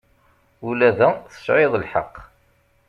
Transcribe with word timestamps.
Ula 0.67 0.89
da, 0.97 1.09
tesɛiḍ 1.31 1.73
lḥeqq. 1.83 2.15